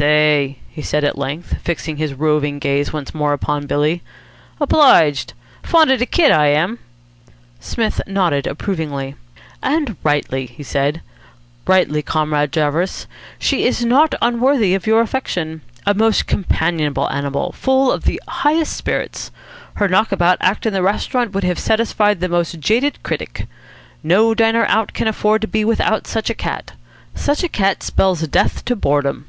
"Say!" 0.00 0.58
he 0.70 0.80
said 0.80 1.04
at 1.04 1.18
length, 1.18 1.58
fixing 1.62 1.98
his 1.98 2.14
roving 2.14 2.58
gaze 2.58 2.90
once 2.90 3.12
more 3.12 3.34
upon 3.34 3.66
Billy. 3.66 4.00
"Obliged. 4.58 5.34
Fond 5.62 5.90
of 5.90 5.98
de 5.98 6.06
kit, 6.06 6.32
I 6.32 6.46
am." 6.46 6.78
Psmith 7.58 8.00
nodded 8.06 8.46
approvingly. 8.46 9.14
"And 9.62 9.98
rightly," 10.02 10.46
he 10.46 10.62
said. 10.62 11.02
"Rightly, 11.66 12.00
Comrade 12.00 12.50
Jarvis. 12.50 13.06
She 13.38 13.66
is 13.66 13.84
not 13.84 14.14
unworthy 14.22 14.74
of 14.74 14.86
your 14.86 15.02
affection. 15.02 15.60
A 15.84 15.92
most 15.92 16.26
companionable 16.26 17.10
animal, 17.10 17.52
full 17.52 17.92
of 17.92 18.04
the 18.04 18.22
highest 18.26 18.74
spirits. 18.74 19.30
Her 19.74 19.88
knockabout 19.88 20.38
act 20.40 20.64
in 20.64 20.72
the 20.72 20.82
restaurant 20.82 21.32
would 21.34 21.44
have 21.44 21.58
satisfied 21.58 22.20
the 22.20 22.28
most 22.28 22.58
jaded 22.58 23.02
critic. 23.02 23.46
No 24.02 24.32
diner 24.32 24.64
out 24.66 24.94
can 24.94 25.08
afford 25.08 25.42
to 25.42 25.48
be 25.48 25.62
without 25.62 26.06
such 26.06 26.30
a 26.30 26.34
cat. 26.34 26.72
Such 27.14 27.44
a 27.44 27.50
cat 27.50 27.82
spells 27.82 28.26
death 28.28 28.64
to 28.64 28.74
boredom." 28.74 29.26